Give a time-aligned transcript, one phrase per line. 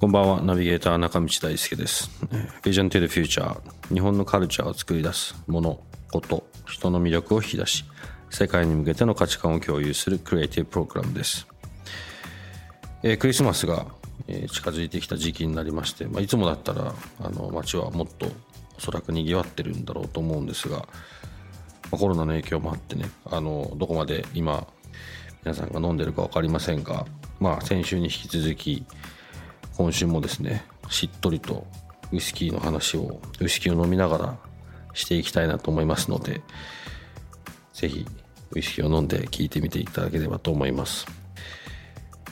[0.00, 2.10] こんばんは、ナビゲーター中道大輔です。
[2.62, 3.60] Vision to the Future
[3.94, 5.78] 日本のカルチャーを作り出すもの、
[6.10, 7.84] こと、人の魅力を引き出し、
[8.28, 11.46] 世界に向けての価値観を共有するクリエイティブプログラムです。
[13.04, 13.86] えークリスマスが、
[14.26, 18.26] えー近づいてきた時期になりまして、まあ、いつもだったらあの街はもっと
[18.76, 20.88] おそらく賑わってるんだろうと思うんですが、
[21.92, 24.66] まコロナの影響もあってねあのどこまで今
[25.44, 27.04] 皆さんが飲んでるか分かりませんが、
[27.40, 28.84] まあ、先週に引き続き
[29.76, 31.66] 今週もですねしっとりと
[32.12, 34.38] ウイスキーの話をウイスキーを飲みながら
[34.94, 36.42] していきたいなと思いますので
[37.72, 38.06] ぜひ
[38.52, 41.06] ウイスキーを飲んで聞いてみていただければと思います。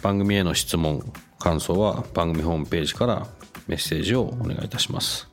[0.02, 1.02] 番組への質問
[1.39, 3.27] 感想は番組ホームページから
[3.67, 5.28] メッセージをお願いいたします。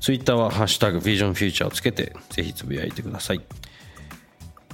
[0.00, 3.40] ツイッターは「ハッシュタグビジョンフューチャー」をつけてぜひつぶやいてください。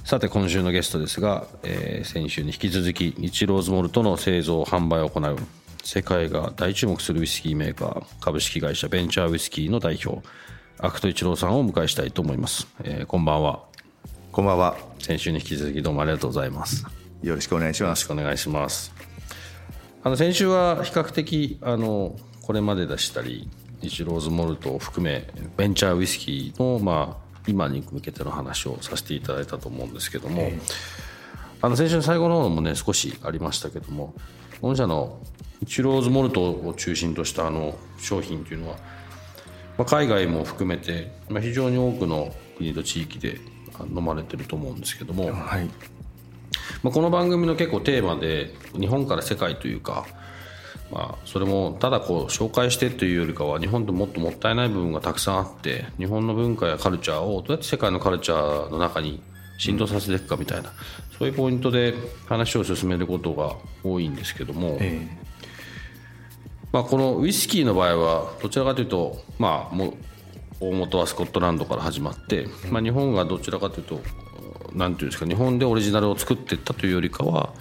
[0.03, 5.37] さて今週のゲストですが、えー先週に引き続きイチローズモルトの製造販売を行う
[5.83, 10.21] 世界が大注目するウイスキーメーカー株式会社ベンチャーウイスキーの代表
[10.79, 13.63] アクトイチローさんをお迎えしたいと思います、えーこんばんは
[14.33, 14.77] こんばんは。
[14.99, 16.85] 先週に引き続きどうもありがとうございます
[17.21, 18.01] よろしくお願いしよろます。
[18.01, 18.93] しくお願いします
[20.03, 23.49] あの先週は比較的あのこれまで出したり
[23.81, 30.51] イチローズモルトを含めベンチャーウイスキーのまあ今に向けての話をさせていただいたと思うんですけども、
[31.61, 34.13] あの先週の最後の方もね少しありましたけども
[34.61, 35.19] 御社の
[35.61, 38.75] イチローズモルトを中心としたあの商品というのは、
[39.77, 43.39] まあ、海外も含めて、まあ、非常に多くの国と地域で
[43.79, 45.69] あ飲まれてると思うんですけども、はい。
[46.81, 50.05] まあ、この番組の結構テーマで日本から世界というか、
[50.93, 59.19] まあ、それもただこう紹介してというよりかは日本ともっともったいない部分がたくさんあって日本の文化やカルチャーをどうやって世界のカルチャーの中に
[59.57, 60.71] 浸透させていくかみたいな、
[61.17, 61.95] そういうポイントで
[62.27, 65.07] 話を進めることが多いんですけども、え
[66.71, 69.93] まあ、このウイスキーの場合はどちらかというと、まあ、もう
[70.59, 74.01] 大元はスコットランドから始まって、まあ、日本がどちらかというと
[74.73, 77.53] なんていうんですか日本でオリジナルを作っていったというよりかは、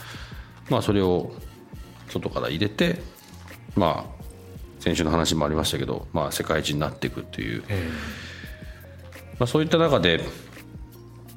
[0.71, 1.33] まあ、それを
[2.09, 3.01] 外から入れて、
[3.77, 4.23] まあ、
[4.81, 7.89] 先週の話もありましたけど、まあ、世界一になっていくという、え
[9.39, 10.21] まあ、そういった中で、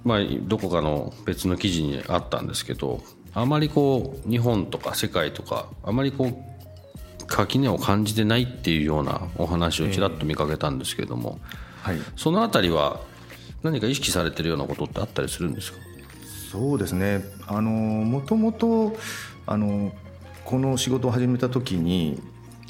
[0.03, 3.01] まあ、どこかの別の記事にあったんですけど
[3.34, 11.40] あまりこう日本とか世界とかあまりこう垣根を感じてないっていうようなお話をちらっと見かけたんですけれども、
[11.81, 11.97] はい。
[12.16, 13.01] そのあたりは
[13.63, 15.79] 何か意識されてるようなことってあったりするんですか？
[16.51, 17.25] そうですね。
[17.47, 18.95] あのもともと
[19.47, 19.91] あの
[20.45, 22.22] この仕事を始めた時に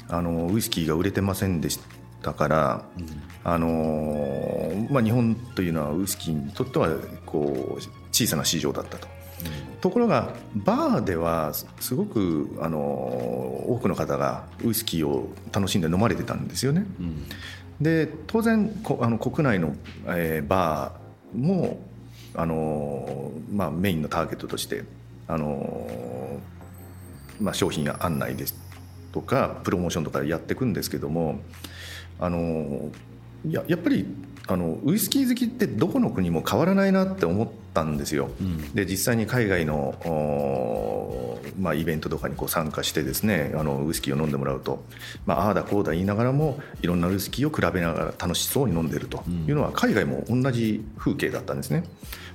[0.08, 1.78] あのウイスキーが売れてませんでし
[2.22, 2.84] たから、
[3.44, 6.88] あのまあ日本というのはウイスキーにとっては
[7.26, 9.08] こう小さな市場だったと。
[9.82, 16.86] ところがバーではすごくあの多くの方がウイスキーを楽しんで飲まれてたんですよね。
[17.80, 19.76] で当然こあの国内の、
[20.06, 21.78] えーバーも
[22.34, 24.84] あの、まあ、メインのターゲットとして
[25.28, 26.40] あの、
[27.40, 28.54] まあ、商品や案内です
[29.12, 31.40] とかプロモーションとかやっていくんですけども
[32.18, 32.90] あの
[33.48, 34.06] ややっぱり
[34.48, 38.30] あのウイスキー好きってどこの国も変わらないなって思ったんですよ。
[38.74, 39.94] で実際に海外の
[41.58, 44.84] まあ、イベントとかにこう参加してですねあのウイスキーを飲んでもらうと、
[45.24, 51.84] まあ、ああだこうだ言いながらもいろんなウイスキーを比べながら楽しそうに飲んでるというのは海外も同じ風景だったんですね。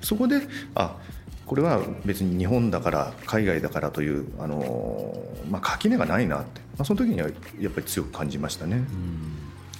[0.01, 0.41] そこで
[0.75, 0.97] あ
[1.45, 7.27] これは別に日本だから海外だからという、あのーまあ、垣根がないなって、まあ、その時には
[7.59, 8.83] やっぱり強く感じましたね。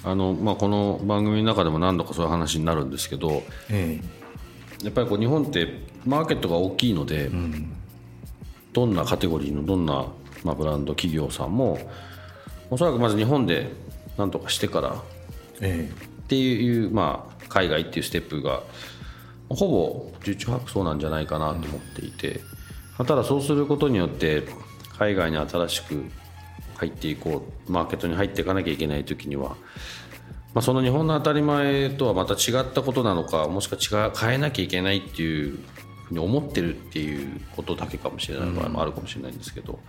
[0.04, 4.02] あの、まあ、この番組の中でも何度かそういう話になるんですけどえ
[4.84, 5.68] やっぱりこう日本って
[6.06, 7.30] マーケットが大きいので、
[8.74, 10.08] どんなカテゴリーのどんな、
[10.44, 11.78] まあ、ブランド企業さんも
[12.70, 13.72] おそらくまず日本で
[14.18, 14.96] 何とかしてから
[15.62, 16.12] ええ。
[16.24, 18.64] っていう、まあ、海外っていうステップが
[19.56, 22.42] ほぼ十中八九そうなんじゃないかなと思っていて、
[22.98, 24.44] まあただそうすることによって
[24.98, 26.06] 海外に新しく
[26.78, 29.50] 入っていこうマーケットに入っていかなきゃいけない時には、
[30.54, 35.60] まあ、その日本の当たり前とはまた違ったことなのかもしくは違変えなきゃいけないっていう
[36.06, 39.80] ふうに思ってるっていうことだけかもしれない場合もあるかもしれないんですけど、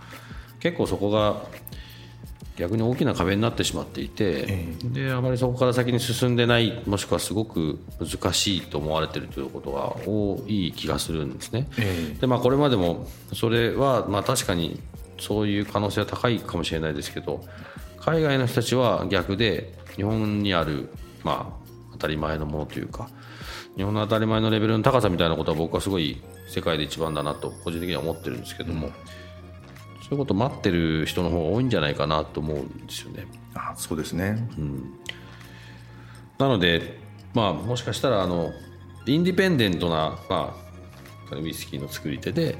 [0.59, 1.43] 結構そこが
[2.55, 11.67] 逆に大きな壁になってしまっていて、であまりそこから先に進んでないもしくはすごく難しいと思われてるということが多い気がするんですね。
[12.19, 14.79] でまあこれまでもそれはまあ確かに
[15.19, 17.43] そういう可能性は高いかもしれないですけど
[17.99, 20.89] 海外の人たちは逆で日本にある
[21.23, 23.09] まあ当たり前のものというか
[23.75, 28.91] 日本の当たり前のレベルの高さみたいなことは僕はすごい世界で一番だなと個人的には思ってるんですけども、
[30.13, 33.25] そういうこと待ってる人の方が多いんじゃないかなと思うんですよね。
[33.55, 34.47] あそうですね、
[36.37, 36.99] なので、
[37.33, 38.51] まあ、もしかしたらあの
[39.07, 40.55] インディペンデントな、ま
[41.31, 42.59] あ、ウイスキーの作り手で、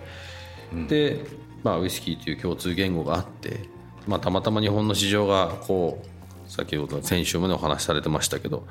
[0.88, 1.26] で、
[1.64, 3.70] まあ、ウイスキーという共通言語があって、
[4.08, 8.66] まあ、たまたま日本の市場がこう先ほど先週もねお話しされてましたけど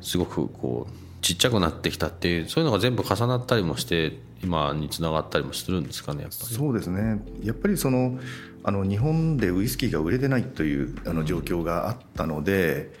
[0.00, 6.54] すごくこうちっちゃくなってきたっていうそういうのが全部重なったりもして今につながったりもするんですかねやっぱり。
[6.54, 8.18] そうですねやっぱりその
[8.64, 12.92] あの日本でウイスキーが売れてないというあの状況があったので、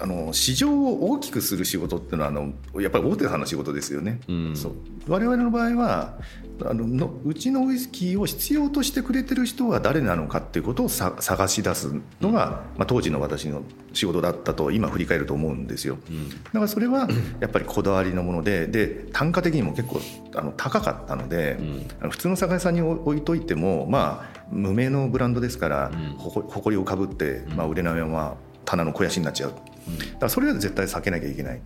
[0.00, 4.20] あの市場を大きくする仕事っていうのはあのやっぱり大手さんの仕事ですよね。
[4.32, 4.56] ん。
[4.56, 4.72] そう。
[5.06, 6.18] 我々の場合は
[6.64, 13.62] あののうちのウイスキーを必要としてくれてる人は誰なのかっていうことをさ探し出すのが、まあ、当時の私の
[13.92, 15.98] 仕事だったと今振り返ると思うんですよ。
[16.44, 17.08] だからそれは
[17.40, 20.00] やっぱりこだわりのものでで単価的にも結構
[20.34, 21.58] あの高かったので、
[22.00, 29.54] あの普通の酒屋さんに置いといてもまあ無名のブランドですから、ほこ誇りをかぶって、まあ、売れないまま棚の肥やしになっちゃう、
[29.86, 31.58] だからそれは絶対避けなきゃいけない。
[31.58, 31.60] っ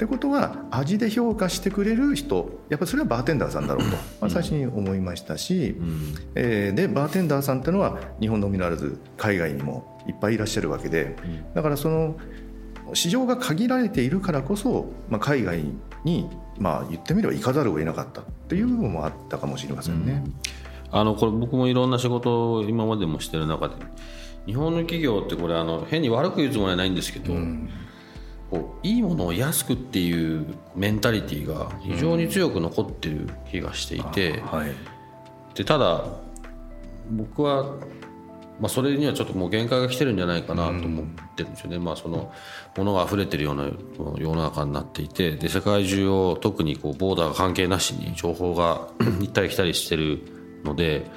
[0.00, 5.76] てことは味で評価してくれる人やっぱりそれはバーテンダーさんだろうと、まあ、最初に思いましたし、
[6.34, 11.16] えーでバーテンダーさんっていうのは日本のみならず海外にもいっぱいいらっしゃるわけで、
[11.54, 12.16] だからその
[12.94, 15.64] 市場が限られているからこそ、まあ、海外
[16.04, 16.28] に、
[16.58, 18.22] まあ、言ってみれば行かざるを得なかった。
[18.22, 20.24] っていうのもあったかもしれませんね。
[20.90, 23.76] あのこれ僕もいろんな仕事を今までもしてる中で
[24.46, 27.34] 日本の企業ってこれあの変に悪く言うつもりはないんですけど、
[28.50, 34.72] こういいものを安くっていうメンタリティーが非常に強く残ってる気がしていて、はい。
[35.54, 36.04] でただ
[37.10, 37.64] 僕は、
[38.60, 41.06] まあ、それにはちょっともう限界が来てるんじゃないかなと思っ
[41.36, 42.32] てるんですよね、まあ、その
[42.76, 43.64] 物が溢れてるような
[44.16, 48.88] 世の中になっていてで世界中を特にこうボーダーが関係なしに情報が
[49.20, 50.20] 行ったり来たりしてる
[50.64, 51.10] ので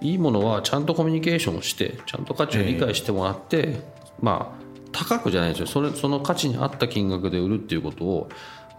[0.00, 3.80] いいものはちゃんとコミュニケーションをしてちゃんと価値を理解してもらって、
[4.20, 4.58] まあ
[4.92, 5.66] 高くじゃないですよ。
[5.66, 8.28] それその価値に合った金額で売るっていうことを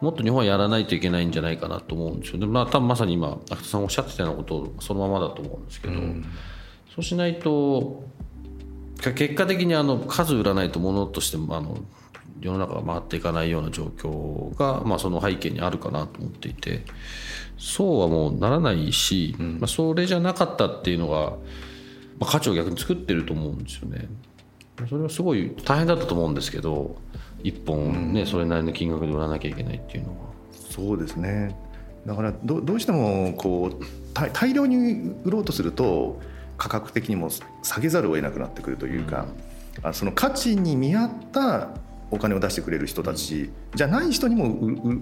[0.02, 2.40] もっと日本はやらないといけないんじゃないかなと思うんですよ。
[2.40, 5.94] でまあ多分まさに今秋田さんおっしゃってたようなことをそのままだと思うんですけど、
[6.96, 8.04] そうしないと
[9.02, 11.80] か結果的にあの数売らないと物としてもあの
[12.42, 16.84] 世の中が回っていかないような状況が、まあ、その背景にあるかなと思っていて
[17.58, 21.32] そうはもうならないし、まあ、それじゃなかったっていうのが、
[22.20, 24.08] まあ、価値を逆に作ってると思うんですよね。
[24.88, 26.96] それはすごい大変だったと思うんですけど
[27.44, 30.30] 一本ね、それなりの金額で売らなきゃいけないっていうのは。
[30.70, 31.58] そうですね
[32.06, 36.22] だからどどうしてもこう大大量に売ろうとすると
[36.58, 37.30] 価格的にも
[37.62, 39.26] 下げざるを得なくなってくるというか、
[39.82, 41.70] あその価値に見合った
[42.12, 44.56] お金を出してくれる人たちじゃない人にも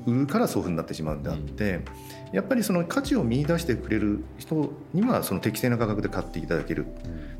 [0.05, 1.81] 売るからそういうふうになってしまうんであって、
[2.33, 6.85] やっぱりその価値を見出してくれる人にはその適正な価格で買っていただける、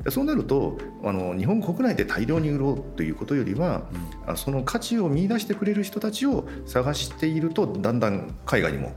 [0.04, 3.82] でそうなるとあの日本国内で大量に売ろうということよりは、
[4.26, 8.92] あその価値を見出してくれる人たちを探しているとだんだん海外にも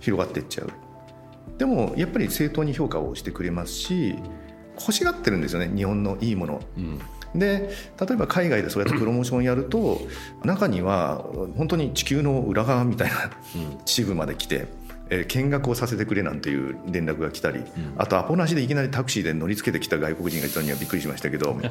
[0.00, 0.70] 広がっていっちゃう。
[1.58, 4.16] でもやっぱり正当に評価をしてくれますし
[4.80, 6.60] 欲しがってるんですよね日本のいいもの。
[6.76, 6.98] うん
[7.34, 7.70] で
[8.00, 10.00] 例えば海外でそうやって プロモーションやると
[10.44, 11.24] 中には
[11.56, 13.30] 本当に地球の裏側みたいな
[13.84, 14.66] 秩父まで来て、
[15.10, 17.64] えー見学をさせてくれなんていう連絡が来たり、
[17.96, 21.58] あとアポなしでいきなりタクシーで乗り付けてきた外国人がいたのにはびっくりしましたけど。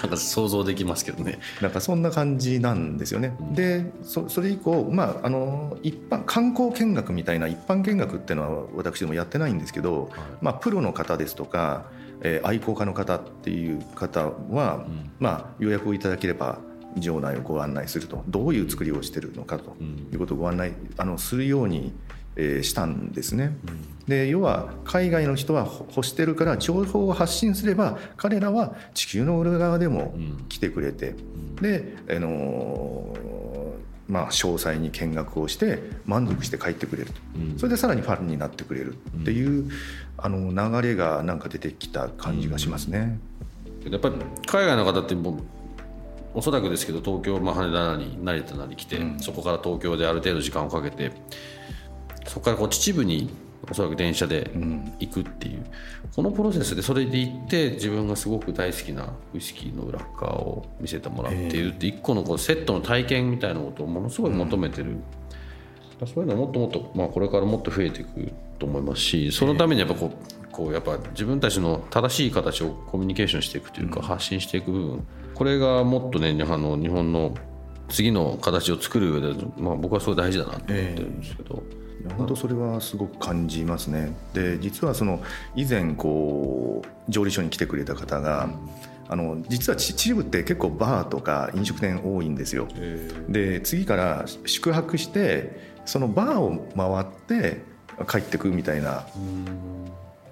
[0.00, 1.40] なんか想像できますけどね。
[1.60, 3.36] なんかそんな感じなんですよね。
[3.52, 11.84] でそそれ以降、まあ、あの一般観光見学みたいな一般見学っていうのは私どもやってないんですけど、まあ、プロの方ですとか、
[12.22, 14.86] えー愛好家の方っていう方は、
[15.18, 16.58] まあ、予約をいただければ
[16.96, 18.24] 場内をご案内すると。
[18.28, 19.76] どういう作りをしてるのかと
[20.12, 21.92] いうことをご案内あのするように、
[22.36, 23.56] えーしたんですね。
[24.06, 30.14] で要は海外の人は欲してるから情報を発信すれば彼らは地球の裏側でも
[30.48, 31.14] 来てくれて、
[31.60, 33.39] で、あのー
[34.10, 37.20] まあ、詳細に見学をして満足して帰ってくれると、
[37.56, 39.70] それでさらにファンになってくれるっていう、
[40.18, 40.50] あの
[40.80, 43.18] 流れがなんか出てきた感じがしますね。
[43.88, 45.42] やっぱり海外の方ってもう
[46.34, 51.12] おそらくですけど東京、まあ、羽田なり成田なり来て、そこから東京である程度時間をかけて
[52.26, 53.30] そこからこう秩父に
[53.68, 54.50] おそらく電車で
[54.98, 55.64] 行くっていう、
[56.14, 64.96] このプロセスでそれで行って自分がすごく大好きなウイスキーの裏側を見せてもらっているって一個のこうセットの体験みたいなことをものすごい求めてる、
[66.00, 75.06] うん、そういうのはもっともっと、まあ、これからもっと増えていくと思いますしそのためにやっぱこうこうやっぱ自分たちの正しい形をコミュニケーションしていくというか発信していく部分。
[75.34, 77.34] これがもっとねあの日本の
[77.88, 81.62] 次の形を作る上で、まあ、僕はすごい大事だなと思ってるんですけど。
[81.70, 81.79] えー
[82.16, 84.14] 本当それはすごく感じますね。
[84.34, 85.22] で実はその
[85.54, 88.48] 以前こう条理所に来てくれた方が、
[89.08, 92.68] あの実は秩父って結構バーとか飲食店多いんですよ。
[93.28, 97.62] で次から宿泊してそのバーを回って
[98.08, 99.04] 帰ってくみたいな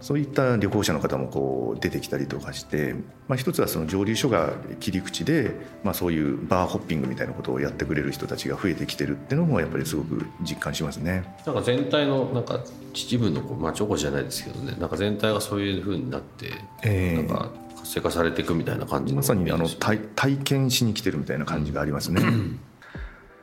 [0.00, 2.94] そういった旅行者の方もこう出てきたりとかして、
[3.26, 11.24] まあ、一つはその蒸留所が切り口で、まあ、そういうバーホッピングみたいなことをやってくれる人たちが増えてきてるっていうのもやっぱりすごく実感しますね。
[11.44, 12.60] なんか全体のなんか
[12.92, 16.52] 秩父のこう、まあ、チョコじゃないですけどねなんか全体がそういうふうになって、
[16.84, 22.22] えー、なんか活性化されていくみたいな感じまさにあの体体験しに来てるみたいな感じがありますね。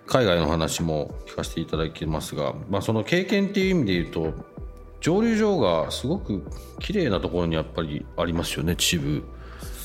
[0.07, 4.54] 海外の話も聞かせていただきますが、まあ、その経験っていう意味で言うと
[5.05, 6.43] 蒸留所がすごく
[6.79, 9.23] 綺麗なところにやっぱりありますよね秩父。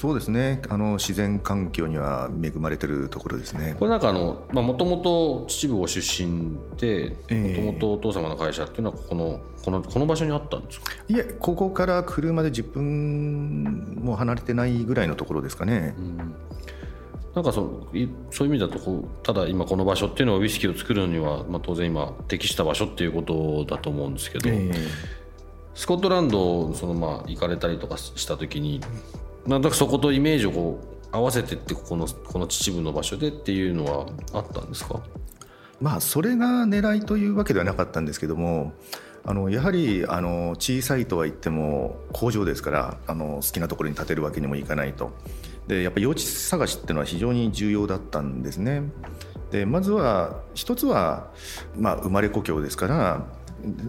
[0.00, 0.62] そうですね。
[0.70, 3.76] あの自然環境には恵まれてるところですね。
[3.78, 10.90] これなんかあのもともと秩父ご出身でもともとお父様の会社っていうのはここのこのこの場所にあったんですか？
[11.06, 16.34] いえここから車で10分も離れてないぐらいのところですかね、うん
[17.40, 17.86] なんかそ
[18.30, 24.74] そういう意味だとこうただ今この場所っていうのはウイスキーを作るのには、まあ、当然今適した場所っていうことだと思うんですけど、えー、
[25.74, 28.82] スコットランドそのまあ行かれたりとかした時に
[29.46, 35.00] なんとなくそことイメージをこう合わせてってこのこの秩父の場所でっていうのはあったんですか？
[35.80, 38.74] まあそれが狙いというわけではなかったんですけども
[39.24, 45.12] あのやはりあの小さいとは言っても工場ですからあの好きなところに建てるわけにもいかないと。
[45.66, 48.82] でやっぱ用地探しっていうのは非常に重要だったんですね。
[49.50, 51.30] でまずは一つは、
[51.76, 53.26] まあ、生まれ故郷ですから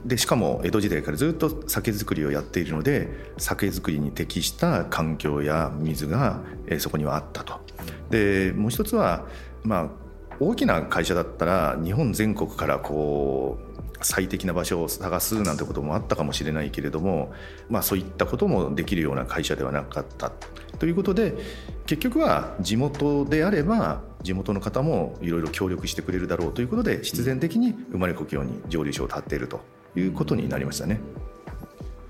[0.05, 6.41] でしかも江戸時代からずっと酒造りをやっているので酒造りに適した環境や水が、
[6.79, 7.61] そこにはあったと。
[8.09, 9.25] でもう一つは、
[9.63, 9.89] まあ、
[10.39, 13.70] 大きな会社だったら日本全国からこう
[14.01, 17.33] 最適な場所を探すなんてこともあったかもしれないけれども、
[17.69, 20.31] まあ、そういったこともできるような会社ではなかった
[20.79, 21.35] ということで
[21.85, 29.61] 結局は地元であれば地元の方もいろいろ協力してくれるだろうということで必然的に生まれ故郷に蒸留所を建っていると
[29.95, 30.99] いうことになりましたね。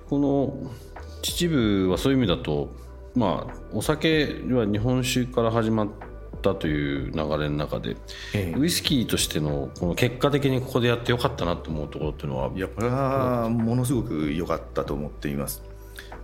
[0.10, 0.72] この
[1.22, 2.70] 秩父はそういう意味だと
[3.16, 6.11] まあお酒は日本酒から始まって
[6.50, 7.96] ったという流れの中で、
[8.34, 15.64] ええ、ウイスキーとしてのこの結果的にここでやってよかったなと思うところっていうのはいやこれはものすごく良かったと思っています。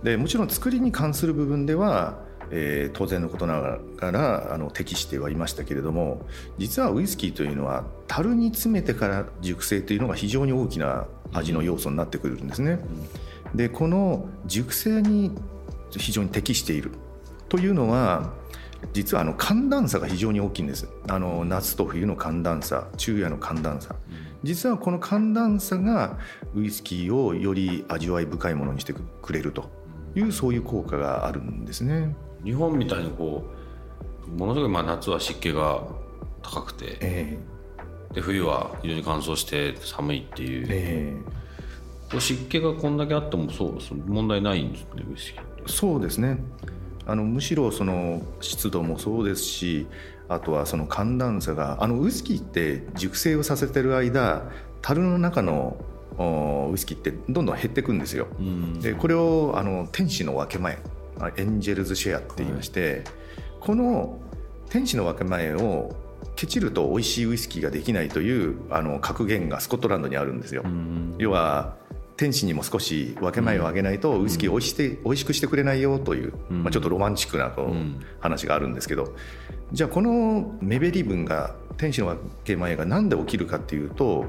[0.02, 12.78] でもちろん作りに関する部分ではえー、当然のことながらあの適してはいましたけれども実はウイスキーというのは樽に詰めてから熟成というのが非常に大きな味の要素になってくるんですね。
[13.54, 15.32] でこの熟成に
[15.96, 16.92] 非常に適している
[17.48, 18.32] というのは
[18.92, 20.88] 実はあの寒暖差が非常に大きいんです。
[21.08, 23.94] あの夏と冬の寒暖差昼夜の寒暖差、
[24.42, 26.18] 実はこの寒暖差が
[26.54, 29.70] ウイスキーをより味わい深いものにしてくれると
[30.14, 32.14] いうそういう効果があるんですね。
[32.44, 33.44] 日本みたいにこ
[34.26, 35.82] うものすごいまあ夏は湿気が
[36.42, 46.38] 高くて、えー、で冬は非常に乾燥して寒いっていう、えー、湿気がこんだけあってもそう問題ないんですねウイスキーそうですね
[47.08, 49.86] あのむしろその湿度もそうですし
[50.28, 54.42] あとはその寒暖差があのウイスキーって熟成をさせてる間
[54.82, 55.78] 樽の中の
[56.70, 58.28] ウイスキーってどんどん減っていくんですよ。
[58.82, 60.78] でこれをあの天使の分け前
[61.36, 63.04] エンジェルズシェアって言いまして、はい、
[63.60, 64.18] この
[64.68, 65.96] 天使の分け前を
[66.36, 70.62] ケチると美味しいウイスキーができないというあの格言がスコットランドにあるんですよ。
[71.16, 71.77] 要は
[72.18, 77.54] 天使にも少し分け前をあげないとウイスキーをおいしして美味しくしてくれないよという、まあ、ちょっとロマンチックな
[78.18, 79.14] 話があるんですけど。
[79.72, 84.24] じゃあこの目減り分が天使の分け前が何で起きるかっていうと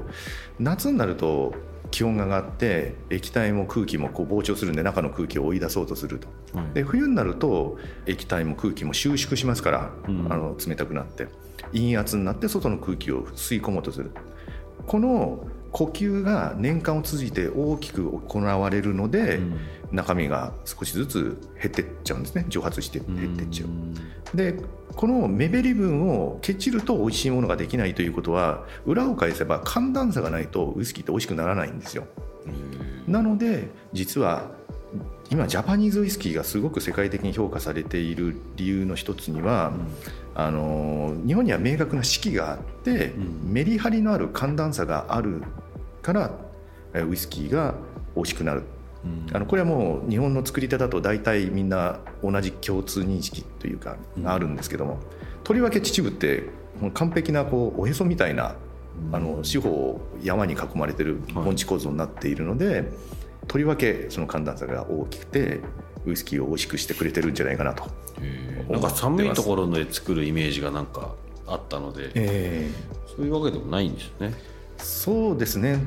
[0.58, 1.54] 夏になると
[1.90, 6.28] 気温が上がって液体も空気もこう膨張するんで中の空気を追い出そうとすると、
[6.72, 11.26] で冬になると液体も空気も収縮しますから、あの冷たくなって
[11.72, 14.12] 陰圧になって外の空気を吸い込もうとする
[14.90, 19.60] この呼吸が年間を通じて大きく行われるので、うん、
[19.92, 23.68] 中身が少しずつ減ってっちゃうんですね蒸発して減ってっちゃう。
[24.34, 24.60] うで
[24.96, 32.08] この目減り分をケチると美味しいものができないということは裏を返せば寒暖差がないとウイスキーって美味しくならないんですよ。
[33.06, 34.50] なので実は
[35.30, 39.72] 今ジャパニーズウイスキーがすごく世界的に評価されている理由の一つには、
[40.34, 45.42] うん、あの日本には明確な四季があって、うん、メリハリのある寒暖差がある
[46.02, 46.32] から
[46.94, 47.74] ウイスキーが
[48.16, 48.64] 美味しくなる、
[49.04, 54.98] うん、あのこれはもう日本の作り手だと大体みんな同じ共通認識というかあるんですけども、
[55.44, 56.48] とりわけ秩父って
[56.94, 58.56] 完璧なこうおへそみたいな
[59.12, 62.84] あの四方山に囲まれてる盆地構造になっているので、はい
[63.50, 65.58] とりわけその寒暖差が大きくて
[66.06, 67.90] ウイスキーを美味しくしてくれてるんじゃないかなと
[68.68, 71.16] なんか寒いところで作るイメージがなんか
[71.48, 74.34] あったので、えー、そういうわけでもないんですよね。
[74.78, 75.80] そうですね。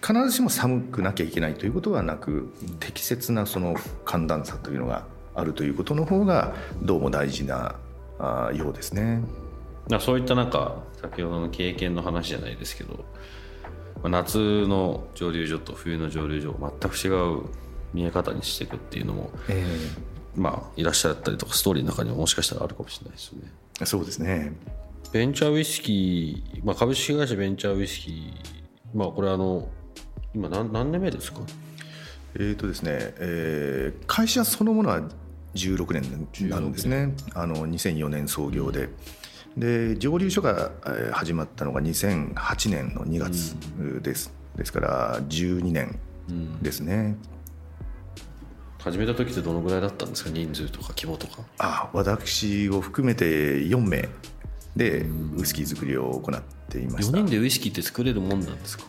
[0.00, 7.74] 必ずしも寒くなきゃいけないということはなく適切なその寒暖差というのがあるということの方がどうも大事な
[8.20, 9.24] あようですね。
[9.98, 13.04] そういったなんか先ほどの経験の話じゃないですけど
[14.04, 17.42] 夏の蒸留所と冬の蒸留所を全く違う
[17.92, 23.50] 見え方にしていくっていうのも、えー、まあいらっしゃったりとかストーリーの中にももしかしたらあるかもしれないですよね。
[23.84, 24.52] そうですね。
[25.12, 28.32] ベンチャーウイスキー、まあ、株式会社ベンチャーウイスキー、
[28.94, 29.68] まあ、これあの
[30.34, 31.40] 今何何年目ですか？
[32.34, 35.00] えっ、ー、とですね、えー、会社そのものは
[35.54, 37.14] 16年なんですね。
[37.34, 38.90] あの2004年創業で、
[39.56, 40.70] で蒸留所が
[41.12, 43.56] 始まったのが2008年の2月
[44.02, 45.98] です、うん、ですから12年
[46.62, 47.18] ですね、うん、
[48.78, 50.30] 始めた時ってどのぐらいだったんですか？
[50.30, 51.42] 人数とか規模とか。
[51.58, 54.08] あ私を含めて4名
[54.76, 58.84] でウイスキー作りを行っていました、4人でウイスキーって作れるもんなんですか？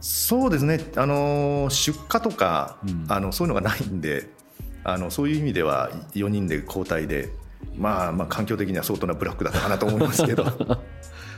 [0.00, 0.80] そうですね。
[0.96, 4.28] あの出荷とか、うん、あのそういうのがないんで
[4.84, 7.30] あのそういう意味では4人で交代で
[7.74, 10.44] まあまあ環境的には相当なブラックだったかなと思いますけど。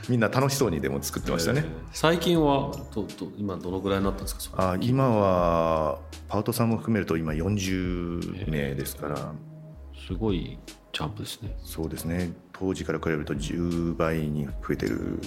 [0.07, 4.71] みんな楽しそうにでも作ってましたね、えー、最近はとと今どのぐらいになったんですか？
[4.71, 9.97] あ今はパートさんも含めると今40名ですから、え。
[9.97, 10.57] ー、すごい
[10.91, 11.55] ジャンプですね。
[11.63, 12.31] そうですね。
[12.53, 15.21] 当時から比べると10倍に増えてるっ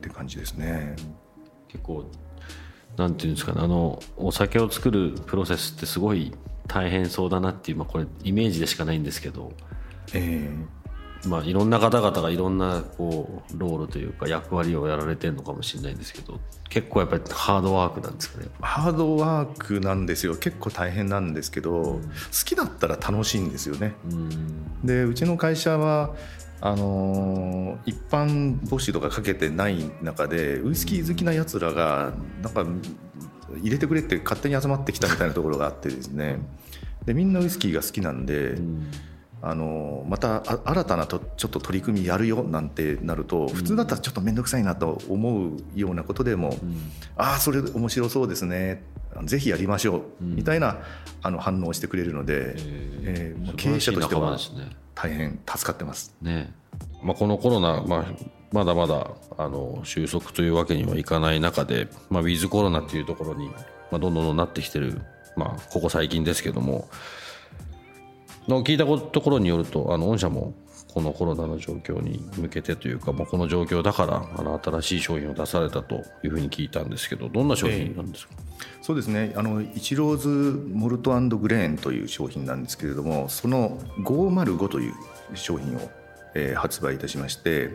[0.00, 0.96] て感じですね。
[1.68, 2.06] 結構
[2.96, 3.60] なんていうんですかね。
[3.62, 6.32] あのお酒を作るプロセスってすごい
[6.68, 9.52] 大変そうだなっていう、まあ、これイメージでしかないんですけど
[10.14, 18.48] えー、まあ、いろんな方々がいろんなこうロールというか役割をやられてるのかもしれないんですけど結構やっぱりハードワークなんですかね。
[18.60, 20.34] ハードワークなんですよ。
[20.36, 22.08] 結構大変なんですけど、うん、好
[22.44, 26.14] きだったら楽しいんですよね、うん、でうちの会社は
[26.60, 32.64] あのー、一般募集とかかけてない中でウイスキー好きなやつらがなんか
[33.60, 36.38] 入れてくれって勝手に集まってきたみたいなところがあってですね。
[37.04, 38.90] でみんなウイスキーが好きなんで、うん
[39.44, 48.84] あのまた新たなとちょっと取り組みやるよなんてなると普通だったらちょっと面倒くさいなと思うようなことでも、うん、ああそれ面白そうですね。
[49.24, 50.78] ぜひやりましょう、うん、みたいな
[51.22, 52.54] あの反応をしてくれるので、
[53.02, 54.38] えー、経営者としては
[54.94, 56.14] 大変助かってます。
[56.22, 56.54] ね。
[57.02, 58.04] まあ、このコロナ、まあ、
[58.52, 63.56] まだまだあの収束というわけにはいかない中で、まあ、ウィズコロナっていうところに、ま
[63.96, 65.02] あ、どんどんなってきてる、
[65.36, 66.88] まあ、ここ最近ですけども。
[68.48, 70.54] の聞いたところによるとあの御社も
[70.92, 79.32] このコロナの状況に向けてというか、まあ、この状況だからあの新しい商品を出されたというふうに聞いたんですけどどんな商品なんですか、えー、そうですね。
[79.36, 84.94] あのイチローズモルトグレーンという商品なんですけれどもその505という
[85.34, 85.90] 商品を、
[86.34, 87.70] えー、発売いたしまして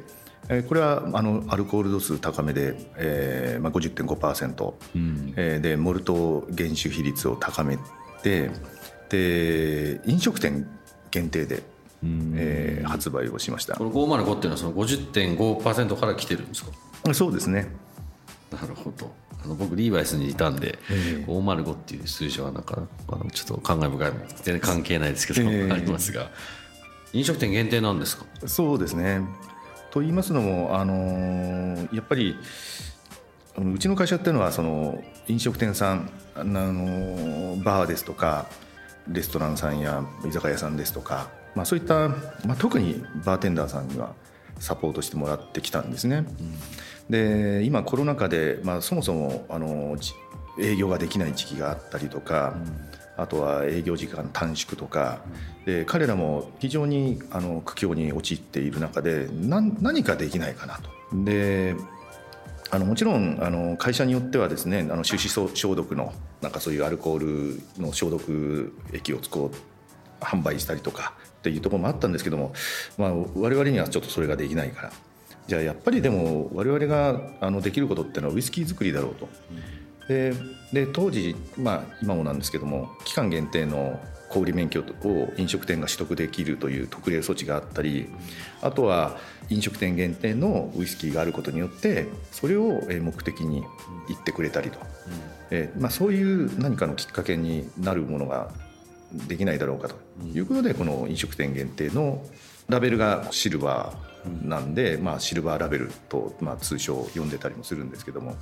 [0.50, 5.34] えこれはあのアルコール度数高めで、えーまあ、50.5%、うん。
[5.36, 7.78] えー、でモルト原酒比率を高め
[8.24, 8.52] て
[9.10, 10.68] で飲食店
[11.12, 11.64] 限定で、
[12.04, 13.76] えー、発売をしました。
[13.76, 16.72] この505っていうのはその50.5%から来てるんですか？
[17.14, 17.68] そうですね。
[18.52, 19.12] なるほど。
[19.44, 24.12] あの僕リーバイスにいたんで、えー、505っていう数字はなんかあのちょっと感慨深い
[24.44, 26.30] 全然関係ないですけど、えー、ありますが。
[27.14, 28.26] 飲食店限定なんですか？
[28.46, 29.22] そうですね。
[29.92, 32.36] と言いますのも、あのー、やっぱり
[33.58, 38.48] うちの会社っていうのはその飲食店さん、あのー、バーですとか
[39.10, 42.10] レストランさんや居酒屋さんですとか、まあ、そういった、
[42.46, 44.14] まあ、特にバーテンダーさんには
[44.60, 46.18] サポートしてもらってきたんですね。
[46.18, 46.56] うん、
[47.10, 49.98] で今コロナ禍で、まあ、そもそもあの
[50.60, 52.56] 営業ができない時期があったりとか、
[53.18, 55.22] うん、あとは営業時間短縮とか、
[55.60, 60.90] うん、で彼らも非常にあの苦境に陥っている中で何何かできないかなと。
[61.24, 61.76] で
[62.70, 67.20] あのもちろんあの会社によってはですねあの手指消毒のなんかそういうアルコー
[67.78, 69.52] ルの消毒液を使う
[70.20, 72.54] 販売したりとかっていうところもあったんですけども、
[72.98, 74.92] まあ、我々にはちょっとそれができないから
[75.48, 79.30] じゃあやっぱりでも我々があのできることっていうのはウイスキー作りだろうと。
[80.10, 80.34] で
[80.72, 88.08] で当時、まあ、今もなんですけども期間限定の小売免許を飲食店が取得できるという特例措置があったり
[88.62, 89.18] あとは
[89.50, 93.64] 飲食店限定のウイスキーがあることによってそれを目的に
[94.08, 94.80] 言ってくれたりと、
[95.52, 98.52] えまあ、そういう何かのきっかけになるものが
[99.28, 99.96] できないだろうかと。
[100.26, 102.26] いうことでこの飲食店限定の
[102.68, 108.36] ラベルがシルバーなんで、まあ、シルバーラベルと、まあ、通称呼んでたりもするんですけども。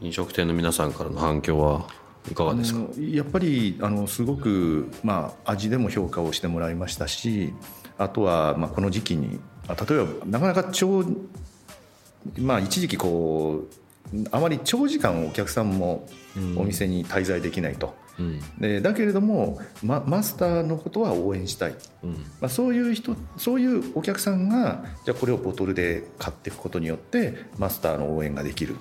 [0.00, 1.86] 飲食店の皆さんからの反響は？
[2.30, 3.00] いかがですか？
[3.00, 7.52] やっぱりあのすごく、まあ、味でも評価をしてもらいましたし
[7.98, 11.04] あとは、まあ、この時期に例えばなかなか超、
[12.38, 13.64] まあ、一時期こ
[14.12, 16.06] うあまり長時間お客さんも
[16.56, 17.94] お店に滞在できないと。
[18.18, 28.76] うん、でだけれども、ま、マスターのことは応援したい、うん、まあ、そういう人そういうお客さんがじゃあこれをボトルで買っていくことによってマスターの応援ができる。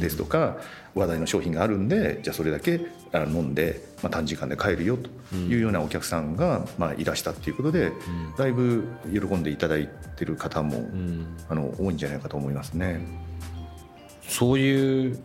[0.00, 0.58] ですとか、
[0.94, 2.80] うん、話題の商品があるんでじゃあそれだけ
[3.14, 7.92] 飲んで、まあ、短時間で買えるよというようなお客さんが、まあ、いらしたっていうことで、
[8.36, 10.88] だいぶ喜んでいただいてる方も、
[11.48, 13.00] あの多いんじゃないかと思いますね。
[14.28, 15.18] そういう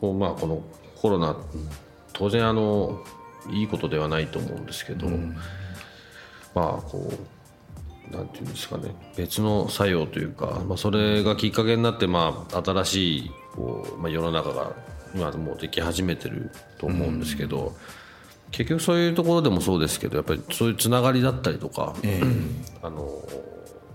[0.00, 0.62] こう、まあ、この
[0.96, 1.36] コロナ
[2.14, 3.04] 当然あの
[3.50, 5.36] いいことではないと思うんですけど、うん、
[6.54, 7.12] まあこ
[8.10, 14.72] うなんていうんですかね別の作用というか、まあ、それがきっかけになって、まあ、新しいこう、まあ、世の中が
[15.14, 17.72] 今もうでき始めてると思うんですけど、うん、
[18.50, 23.08] 結局そういうところでもそうですけどやっぱりそういうつながりだったりとか、えー、あの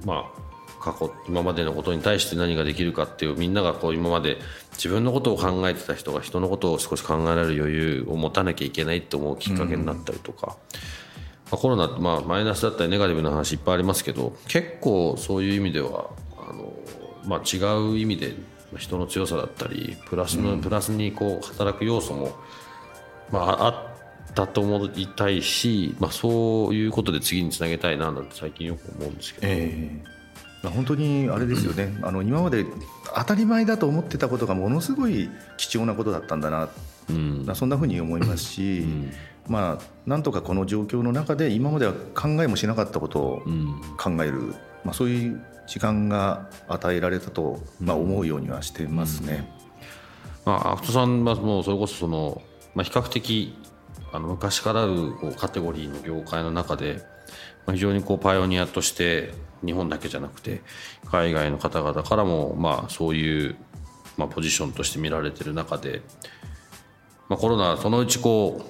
[0.05, 0.48] まあ
[0.79, 4.37] 過去今までのことに対して何ができるかっていうみんながこう今まで
[4.73, 10.55] 自分のことを考えてた人が人のことを少し考えられる余裕を持たなきゃいけないって思うきっかけになったりとか、ま
[11.53, 16.73] あ、コロナってまあマイナスだったりネガティブな話いっぱいありますけど結構そういう意味ではあの、
[17.25, 17.57] まあ、違
[17.93, 18.33] う意味で
[18.77, 22.31] 人の強さだったりプラスの、プラスにこう働く要素も、
[23.31, 29.47] まあ、あったと思いたいし、まあ、そういうことで次につなげたいななんて最近よく思うんですけど。
[29.47, 30.18] えー
[30.63, 32.65] 本当にあれですよね、あの今まで
[33.15, 36.69] 当たり前だと思ってたことがものすごい貴重なことだったんだな、
[37.09, 39.13] うん、そんなふうに思いますし、うん、
[39.47, 43.41] まあ、なんとかこの状況の中で今までは考えもしなかったことを
[43.97, 44.49] 考える、うん、
[44.83, 49.49] まあ、そういう時間が与えられたと、まあ、思うようにはしてますね。
[50.45, 52.41] まあ、アフトさんはもうそれこそその、
[52.75, 53.55] まあ、比較的
[54.11, 57.01] あの昔からあるこうカテゴリーの業界の中で
[57.71, 59.33] 非常にこうパイオニアとして
[59.65, 60.61] 日本だけじゃなくて
[61.05, 63.55] 海外の方々からもまあそういう
[64.17, 66.01] まあポジションとして見られてる中で、
[67.27, 68.61] まあ、コロナそのうちこ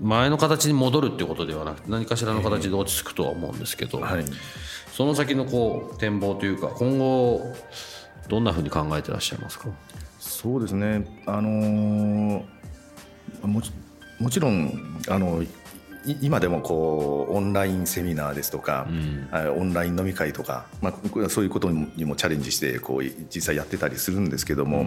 [0.00, 4.24] う前の形に戻るっていうことではなくて何かしらの形で落ち着くとは思うんですけど、はい、
[4.92, 7.40] その先のこう展望というか今後
[8.28, 9.68] どんなふうに考えてらっしゃいますか？
[10.18, 11.22] そうですね。
[11.26, 12.44] あのー、
[13.44, 13.72] もち
[14.18, 15.42] もちろんあの
[16.20, 19.28] 今でもこうオンラインセミナーですとか、うん、
[19.60, 24.86] オンライン飲み会とか、まあ、そういうことにもチャレンジしてこう実際やってたりするんですけども、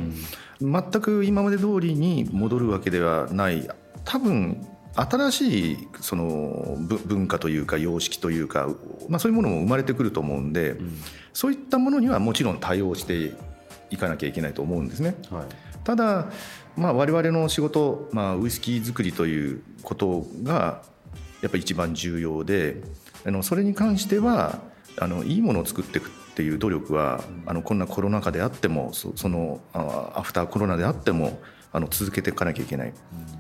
[0.62, 3.68] うん、全く今まで通りに戻るわけではない。
[4.04, 8.70] 多分新しいその文化というか様式というか、
[9.10, 11.02] まあ、そういうものも生まれてくると思うんで、うん、
[11.34, 13.34] そういったものにはもちろん対応して
[13.90, 15.16] いかなきゃいけないと思うんですね。
[15.30, 15.46] はい、
[15.84, 16.30] ただ
[16.78, 20.82] まあ、我々の仕事、まあ、ウイスキー作りということが
[21.46, 22.82] やっぱり一番重要で
[23.24, 24.62] あのそれに関しては
[24.98, 31.40] あのいいものを作っていくっていう努力はあのこんなコロナ禍であってもそそのアフターコロナであっても
[31.72, 32.94] あの続けていかなきゃいけない。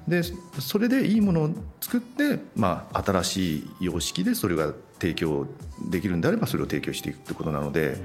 [0.08, 0.22] で
[0.60, 1.50] それでいいものを
[1.82, 5.48] 作って、まあ、新しい様式でそれが提供
[5.90, 7.98] できるんであればそれを提供していくってことなので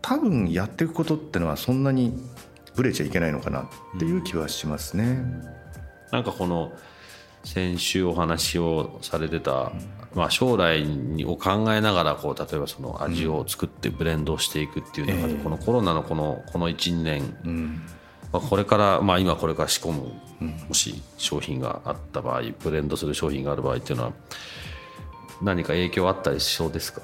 [0.00, 2.18] 多分やっていくことってのはそんなに
[2.76, 3.66] ぶれちゃいけないのかなっ
[3.98, 5.18] ていう気はしますね。
[6.12, 6.72] なんかこの
[7.44, 9.72] 先週お話をされてた、
[10.14, 10.84] まあ、将来
[11.26, 17.82] を考えながらこう例えばその味を作ってブレンドしていくっていう中で、このコロナのこのこの12年、
[18.32, 20.12] まあ、これから、まあ、今これから仕込む、
[20.68, 24.12] もし商品があった場合ブレンドする商品がある場合っていうのは
[25.40, 27.02] 何か影響あったりしそうですか？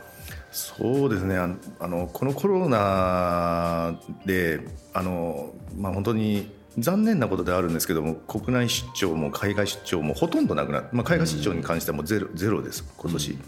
[0.51, 1.37] そうですね。
[1.37, 4.61] あのこのコロナで
[4.95, 13.39] あの、まあ、本当に残念なことであるんですけども国内出張も海外出張もほとんどなくなって、まあ、海外出張に関してはもゼロゼロです今年、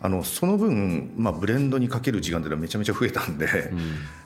[0.00, 3.80] あのその分、まあ、ブレンドにかける時間というのはめちゃめちゃ増えたんで、うん、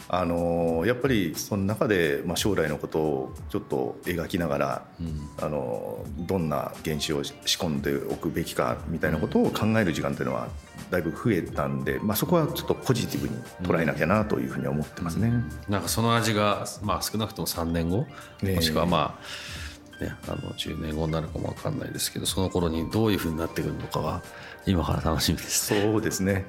[0.09, 10.49] あのやっぱりその中で、まあ、将来のことをちょっと描きながら、うん、あのどんな原子を仕込んでおくべきかみたいなことを考える時間というのは
[10.91, 18.07] だいぶ増えたんで、まあ、そこはちょっとポジティブに捉えなきゃなというふうに思ってますね、うん、なんかその味が、まあ、少なくとも3年後、
[18.43, 19.70] もしくはまあ、
[20.01, 24.23] ね、あの10年後になるかも分かんないですけどその頃にどういうふうになってくるのかは
[24.67, 26.45] 今から楽しみです、ね、そうですね。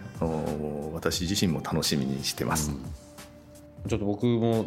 [0.93, 4.65] 私自身も楽しみにしてます、うん、ちょっと僕も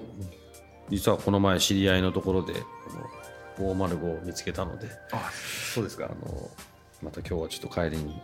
[0.90, 2.55] 実はこの前知り合いのところで
[3.59, 5.31] 505を見つけたのであ
[5.75, 6.07] そうですか。
[6.07, 6.51] あの
[7.03, 8.20] また今日はちょっと帰りに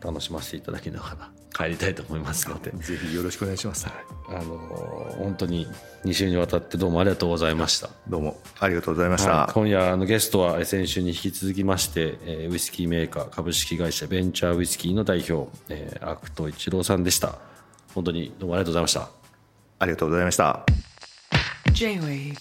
[0.00, 2.70] 楽しませていただきながら帰りたいと思いますので。
[2.72, 3.86] ぜひよろしくお願いします、
[4.28, 4.56] あの
[5.18, 5.66] 本当に
[6.04, 7.90] 2週にわたってどうもありがとうございました。
[8.08, 17.38] どうもありがとうございました、はい、今夜あのゲストは先週に引き続きまして、えー、ウイスキーメーカー株式会社ベンチャーウイスキーの代表、えー、アクト一郎さんでした。
[17.94, 19.10] 本当にどうもありがとうございました。
[19.78, 20.64] ありがとうございました。
[21.72, 22.36] J-Wave.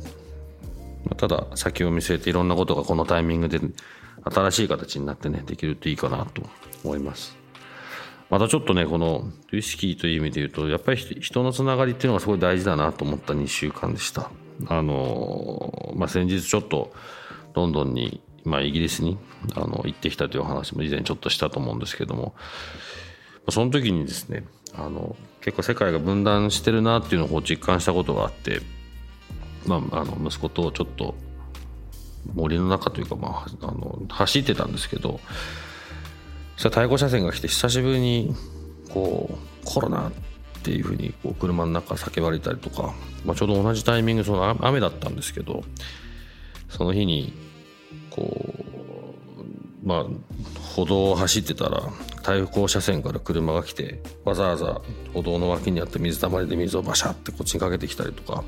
[1.09, 3.59] ま、ただ先を見据えていろんなことがこのタイミングで
[4.23, 6.43] 新しい形になってねできるといいかなと
[6.83, 7.37] 思います。
[8.29, 14.29] またちょっとねこのウイスキーという意味で言うとやっぱり人のつながりっていうのがすごい大事だなと思った2週間でした。
[14.65, 16.91] あの、まあ、先日ちょっと
[17.53, 19.17] ロンドンに、まあ、イギリスに
[19.55, 22.33] あの行ってきたという話も以前ちょっとしたと思うんですけども
[23.49, 24.43] その時にですね
[24.73, 28.61] あの結構世界が分断してるなっていうのを実感したことがあって、
[29.65, 31.15] まあ、あの息子とちょっと
[32.33, 35.19] 森の中というか、まあ、あの走ってたんですけど
[36.57, 38.35] そ対向車線が来て久しぶりに
[38.89, 40.11] こうコロナっ
[40.67, 45.63] ていうふうにこう車の中叫ばれたりとか、まあ、ちょうど同じタイミングその雨だったんですけど
[46.67, 47.31] その日に
[48.09, 48.53] こ
[49.85, 50.05] うまあ
[50.75, 51.81] 歩道を走ってたら
[52.21, 54.81] 対向車線から車が来てわざわざ
[55.13, 58.43] 歩道の脇にあって水たまりで水をバシャってこっちにかけてきたりとか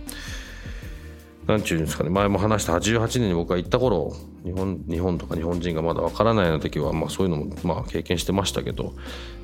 [1.49, 2.11] なんちゅうんですかね。
[2.11, 8.93] 前も話した88年に僕が行った頃日本日本とか日本人がまだわからないような時は、まあ、そういうのもまあ経験してましたけど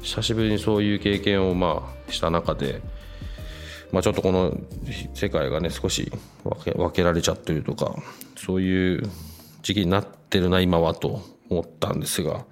[0.03, 2.83] 久しぶりにそういう経験をまあした中で、
[3.91, 4.55] まあ、ちょっとこの
[5.15, 6.11] 世界がね少し
[6.43, 7.95] 分け分けられちゃってるとか
[8.37, 9.09] そういう
[9.63, 12.45] 時期になってるな今はと思ったんですが、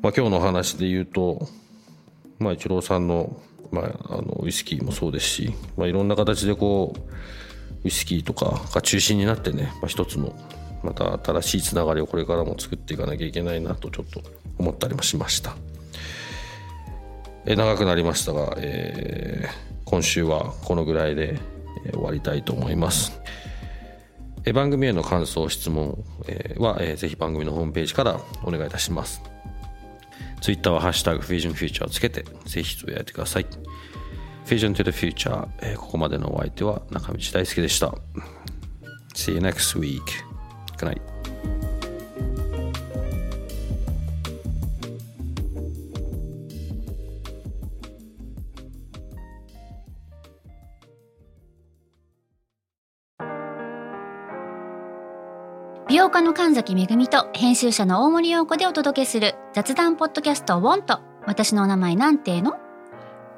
[0.00, 1.48] まあ、今日の話で言うと、
[2.38, 3.36] まあ、イチローさんの,、
[3.72, 7.00] まあ、あのウイスキーもそうですし、まあ、いろんな形でこう
[7.84, 10.34] ウイスキーとかが中心になってね、まあ、一つの
[10.82, 14.22] また新しいつながりをこれからも作っていかなきゃいけないなとちょっと
[14.58, 15.56] 思ったりもしました。
[17.46, 21.38] え長くなりましたが、えー、今週はこのぐらいで
[21.92, 23.20] 終わりたいと思います。
[24.46, 26.04] え番組への感想質問
[26.58, 29.22] は、えー、ぜひ番組のホームページからお願いいたします。
[30.40, 33.46] ツイッターはハッシュタグフィジョンフューチャーをつけてぜひつぶやいてください。
[34.46, 37.94] Vision to the Future、えー、ここまでのお相手は中道大輔でした。
[39.14, 40.02] See you next week
[40.76, 41.00] Good night
[55.86, 62.58] 美容家の神崎めぐみと編集者の大森洋子でお届けする雑談ポッドキャスト「ウォンと私のお名前なんての?」